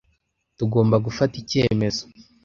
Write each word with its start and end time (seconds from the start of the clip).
Tugomba 0.57 0.95
gufata 1.05 1.33
icyemezo. 1.41 2.03